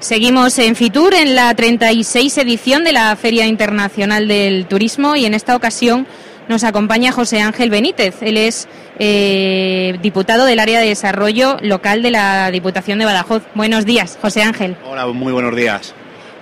[0.00, 5.34] Seguimos en Fitur en la 36 edición de la Feria Internacional del Turismo y en
[5.34, 6.06] esta ocasión
[6.48, 8.22] nos acompaña José Ángel Benítez.
[8.22, 8.68] Él es
[9.00, 13.42] eh, diputado del área de desarrollo local de la Diputación de Badajoz.
[13.54, 14.76] Buenos días, José Ángel.
[14.84, 15.92] Hola, muy buenos días.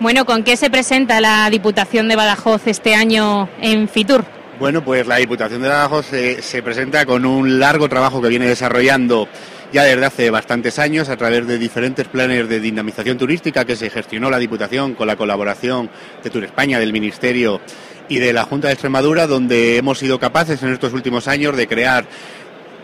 [0.00, 4.24] Bueno, ¿con qué se presenta la Diputación de Badajoz este año en Fitur?
[4.58, 8.46] Bueno, pues la Diputación de Badajoz se, se presenta con un largo trabajo que viene
[8.46, 9.28] desarrollando
[9.74, 13.90] ya desde hace bastantes años a través de diferentes planes de dinamización turística que se
[13.90, 15.90] gestionó la Diputación con la colaboración
[16.22, 17.60] de Tour España, del Ministerio
[18.08, 21.66] y de la Junta de Extremadura, donde hemos sido capaces en estos últimos años de
[21.66, 22.06] crear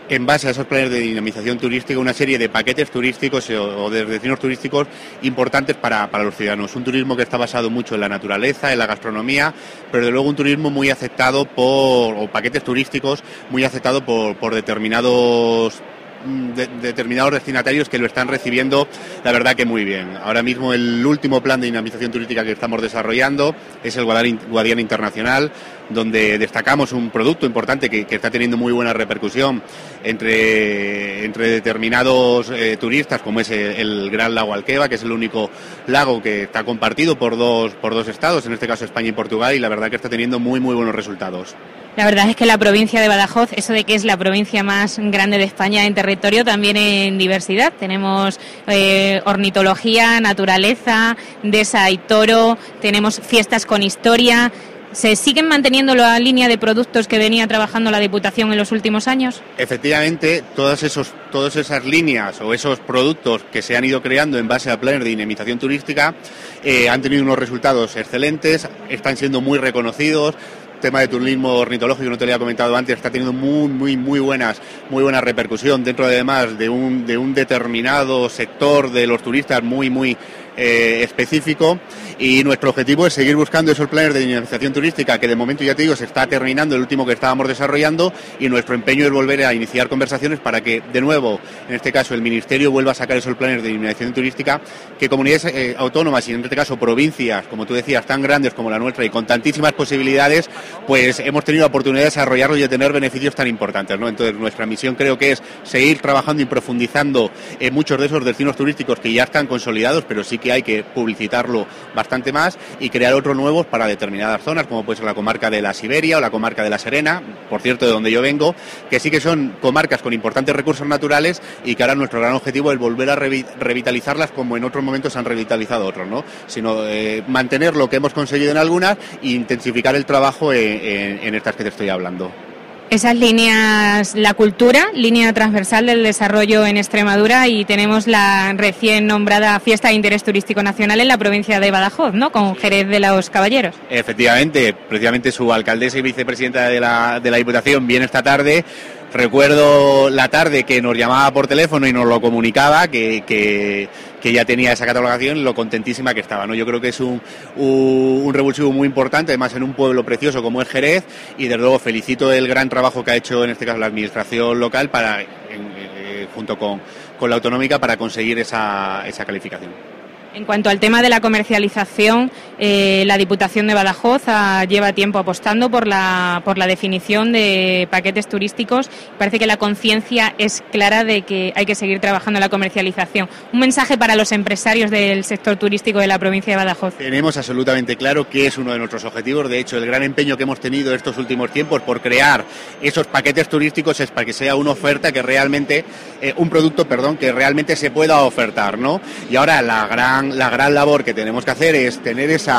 [0.09, 4.03] en base a esos planes de dinamización turística, una serie de paquetes turísticos o de
[4.03, 4.85] destinos turísticos
[5.21, 6.75] importantes para, los ciudadanos.
[6.75, 9.53] Un turismo que está basado mucho en la naturaleza, en la gastronomía,
[9.93, 14.53] pero de luego un turismo muy aceptado por, o paquetes turísticos muy aceptados por, por
[14.53, 15.81] determinados
[16.23, 18.87] Mm, determinados destinatarios que lo están recibiendo,
[19.23, 20.17] la verdad que muy bien.
[20.17, 25.51] Ahora mismo el último plan de dinamización turística que estamos desarrollando es el Guadiana Internacional,
[25.93, 29.61] donde destacamos un producto importante que, está teniendo muy buena repercusión
[30.03, 35.49] entre, entre determinados eh, turistas, como es el, Gran Lago Alqueva, que es el único
[35.87, 39.55] lago que está compartido por dos, por dos estados, en este caso España y Portugal,
[39.55, 41.55] y la verdad que está teniendo muy, muy buenos resultados.
[41.97, 44.97] La verdad es que la provincia de Badajoz, eso de que es la provincia más
[44.97, 47.73] grande de España en territorio, también en diversidad.
[47.77, 54.53] Tenemos eh, ornitología, naturaleza, desa y toro, tenemos fiestas con historia.
[54.93, 59.07] ¿Se siguen manteniendo la línea de productos que venía trabajando la Diputación en los últimos
[59.07, 59.41] años?
[59.57, 64.49] Efectivamente, todas, esos, todas esas líneas o esos productos que se han ido creando en
[64.49, 66.13] base a planes de dinamización turística
[66.61, 70.35] eh, han tenido unos resultados excelentes, están siendo muy reconocidos,
[70.81, 74.19] tema de turismo ornitológico, no te lo había comentado antes, está teniendo muy, muy, muy
[74.19, 79.63] buenas, muy buena repercusión dentro además de un, de un determinado sector de los turistas
[79.63, 80.17] muy, muy
[80.57, 81.79] eh, específico
[82.19, 85.73] y nuestro objetivo es seguir buscando esos planes de dinamización turística que de momento ya
[85.73, 89.45] te digo se está terminando el último que estábamos desarrollando y nuestro empeño es volver
[89.45, 93.17] a iniciar conversaciones para que de nuevo en este caso el ministerio vuelva a sacar
[93.17, 94.61] esos planes de dinamización turística
[94.99, 98.69] que comunidades eh, autónomas y en este caso provincias como tú decías tan grandes como
[98.69, 100.49] la nuestra y con tantísimas posibilidades
[100.85, 104.09] pues hemos tenido la oportunidad de desarrollarlos y de tener beneficios tan importantes ¿no?
[104.09, 108.57] entonces nuestra misión creo que es seguir trabajando y profundizando en muchos de esos destinos
[108.57, 111.65] turísticos que ya están consolidados pero sí que hay que publicitarlo
[111.95, 115.61] bastante más y crear otros nuevos para determinadas zonas, como puede ser la comarca de
[115.61, 118.53] la Siberia o la comarca de la Serena, por cierto, de donde yo vengo,
[118.89, 122.71] que sí que son comarcas con importantes recursos naturales y que ahora nuestro gran objetivo
[122.73, 126.23] es volver a revitalizarlas como en otros momentos se han revitalizado otros, ¿no?
[126.47, 131.55] Sino eh, mantener lo que hemos conseguido en algunas e intensificar el trabajo en estas
[131.55, 132.50] que te estoy hablando.
[132.91, 139.57] Esas líneas, la cultura, línea transversal del desarrollo en Extremadura y tenemos la recién nombrada
[139.61, 142.33] Fiesta de Interés Turístico Nacional en la provincia de Badajoz, ¿no?
[142.33, 143.75] Con Jerez de los Caballeros.
[143.89, 148.65] Efectivamente, precisamente su alcaldesa y vicepresidenta de la, de la Diputación viene esta tarde
[149.13, 153.89] Recuerdo la tarde que nos llamaba por teléfono y nos lo comunicaba, que, que,
[154.31, 156.45] ya tenía esa catalogación, lo contentísima que estaba.
[156.45, 156.53] ¿no?
[156.53, 157.21] Yo creo que es un,
[157.55, 161.03] un, revulsivo muy importante, además en un pueblo precioso como es Jerez,
[161.37, 164.59] y desde luego felicito el gran trabajo que ha hecho en este caso la administración
[164.59, 166.81] local para, eh, junto con,
[167.19, 170.00] con, la autonómica para conseguir esa, esa calificación.
[170.33, 175.19] En cuanto al tema de la comercialización, eh, la Diputación de Badajoz ah, lleva tiempo
[175.19, 178.89] apostando por la, por la definición de paquetes turísticos.
[179.17, 183.27] Parece que la conciencia es clara de que hay que seguir trabajando en la comercialización.
[183.51, 186.93] Un mensaje para los empresarios del sector turístico de la provincia de Badajoz.
[186.93, 189.49] Tenemos absolutamente claro que es uno de nuestros objetivos.
[189.49, 192.45] De hecho, el gran empeño que hemos tenido estos últimos tiempos por crear
[192.81, 195.83] esos paquetes turísticos es para que sea una oferta que realmente,
[196.21, 199.01] eh, un producto, perdón, que realmente se pueda ofertar, ¿no?
[199.29, 202.51] Y ahora la gran la gran labor que tenemos que hacer es tener ese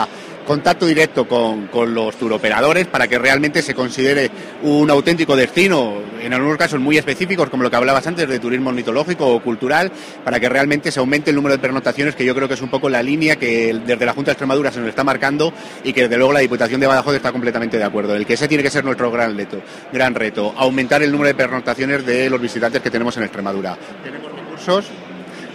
[0.47, 4.31] contacto directo con, los turoperadores para que realmente se considere
[4.63, 8.71] un auténtico destino, en algunos casos muy específicos, como lo que hablabas antes de turismo
[8.71, 9.91] ornitológico o cultural,
[10.25, 12.71] para que realmente se aumente el número de pernotaciones, que yo creo que es un
[12.71, 15.53] poco la línea que desde la Junta de Extremadura se nos está marcando
[15.85, 18.15] y que desde luego la Diputación de Badajoz está completamente de acuerdo.
[18.15, 19.61] El que ese tiene que ser nuestro gran reto,
[19.93, 23.77] gran reto, aumentar el número de pernotaciones de los visitantes que tenemos en Extremadura.
[24.03, 24.87] Tenemos recursos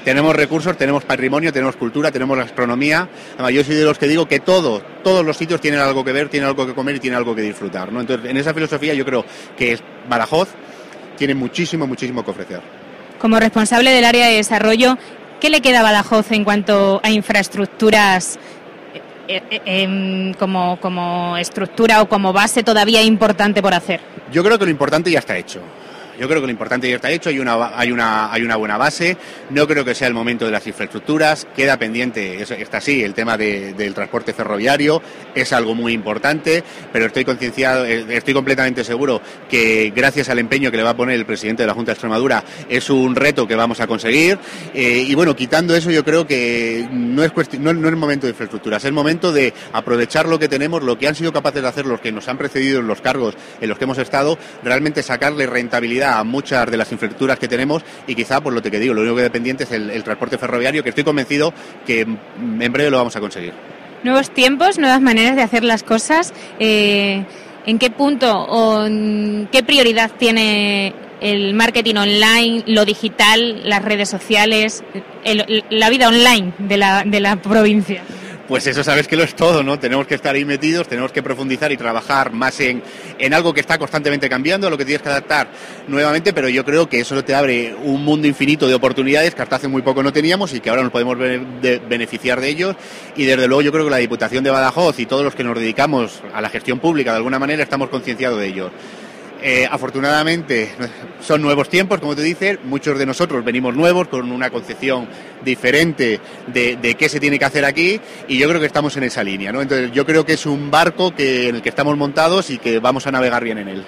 [0.08, 3.10] tenemos recursos, tenemos patrimonio, tenemos cultura, tenemos gastronomía.
[3.34, 6.14] Además, yo soy de los que digo que todo, todos los sitios tienen algo que
[6.14, 7.92] ver, tienen algo que comer y tienen algo que disfrutar.
[7.92, 8.00] ¿no?
[8.00, 9.26] Entonces, en esa filosofía yo creo
[9.58, 9.78] que
[10.08, 10.48] Badajoz
[11.18, 12.62] tiene muchísimo, muchísimo que ofrecer.
[13.20, 14.98] Como responsable del área de desarrollo,
[15.42, 18.40] ¿qué le queda a Badajoz en cuanto a infraestructuras
[19.28, 24.00] eh, eh, em, como, como estructura o como base todavía importante por hacer?
[24.32, 25.60] Yo creo que lo importante ya está hecho
[26.20, 28.78] Yo creo que lo importante ya está hecho, hay una, hay una, hay una buena
[28.78, 29.18] base.
[29.52, 31.48] No creo que sea el momento de las infraestructuras.
[31.56, 35.02] Queda pendiente, está así, el tema del transporte ferroviario
[35.36, 40.72] es algo muy importante, pero estoy concienciado, eh, estoy completamente seguro que gracias al empeño
[40.72, 43.48] que le va a poner el presidente de la Junta de Extremadura es un reto
[43.48, 44.40] que vamos a conseguir.
[44.74, 48.32] Eh, y bueno, quitando eso, yo creo que no es, no, no es momento de
[48.32, 51.68] infraestructuras, es el momento de aprovechar lo que tenemos, lo que han sido capaces de
[51.68, 55.04] hacer los que nos han precedido en los cargos en los que hemos estado, realmente
[55.04, 58.94] sacarle rentabilidad a muchas de las infraestructuras que tenemos y quizá, por lo que digo,
[58.94, 61.54] lo único que dependiente es el, transporte ferroviario, que estoy convencido
[61.86, 63.54] que en breve lo vamos a conseguir.
[64.04, 66.34] Nuevos tiempos, nuevas maneras de hacer las cosas.
[66.60, 67.26] Eh,
[67.66, 68.86] ¿En qué punto o
[69.52, 74.84] qué prioridad tiene el marketing online, lo digital, las redes sociales,
[75.70, 78.04] la vida online de la, de la provincia?
[78.48, 79.78] Pues eso sabes que lo es todo, ¿no?
[79.78, 82.82] Tenemos que estar ahí metidos, tenemos que profundizar y trabajar más en,
[83.20, 85.50] en algo que está constantemente cambiando, a lo que tienes que adaptar
[85.88, 89.58] nuevamente, pero yo creo que eso te abre un mundo infinito de oportunidades que hasta
[89.58, 92.76] hace muy poco no teníamos y que ahora nos podemos beneficiar de ellos.
[93.16, 95.58] Y desde luego yo creo que la Diputación de Badajoz y todos los que nos
[95.58, 98.72] dedicamos a la gestión pública de alguna manera estamos concienciados de ello.
[99.42, 100.72] Eh, afortunadamente
[101.22, 105.08] son nuevos tiempos, como te dices, muchos de nosotros venimos nuevos con una concepción
[105.44, 109.24] diferente de, qué se tiene que hacer aquí y yo creo que estamos en esa
[109.24, 109.52] línea.
[109.52, 109.62] ¿no?
[109.62, 112.80] Entonces yo creo que es un barco que, en el que estamos montados y que
[112.80, 113.86] vamos a navegar bien en él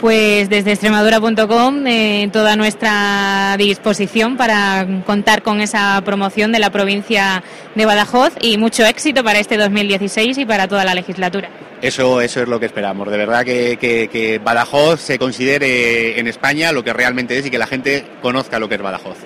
[0.00, 7.44] pues desde extremadura.com eh, toda nuestra disposición para contar con esa promoción de la provincia
[7.76, 11.50] de Badajoz y mucho éxito para este 2016 y para toda la legislatura.
[11.82, 16.70] Eso, eso es lo que esperamos, de verdad que, que Badajoz se considere en España
[16.70, 19.16] lo que realmente es y que la gente conozca lo que es Badajoz.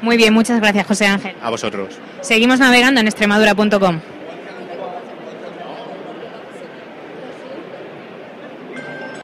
[0.00, 1.34] Muy bien, muchas gracias José Ángel.
[1.42, 1.98] A vosotros.
[2.20, 4.00] Seguimos navegando en extremadura.com.